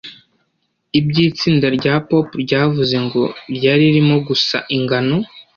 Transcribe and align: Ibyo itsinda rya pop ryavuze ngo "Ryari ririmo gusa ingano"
Ibyo 0.99 1.21
itsinda 1.29 1.67
rya 1.77 1.95
pop 2.07 2.27
ryavuze 2.43 2.95
ngo 3.05 3.21
"Ryari 3.55 3.83
ririmo 3.89 4.15
gusa 4.27 4.57
ingano" 4.77 5.17